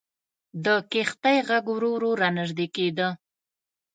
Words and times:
د 0.65 0.65
کښتۍ 0.91 1.37
ږغ 1.47 1.65
ورو 1.73 1.89
ورو 1.95 2.11
را 2.21 2.29
نژدې 2.37 2.67
کېده. 2.75 3.07